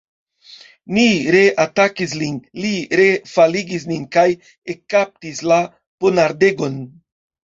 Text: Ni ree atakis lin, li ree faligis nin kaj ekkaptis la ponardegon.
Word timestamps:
Ni 0.97 1.03
ree 1.33 1.49
atakis 1.63 2.13
lin, 2.21 2.39
li 2.63 2.71
ree 3.01 3.19
faligis 3.33 3.85
nin 3.91 4.07
kaj 4.17 4.25
ekkaptis 4.75 5.43
la 5.53 5.59
ponardegon. 6.05 6.81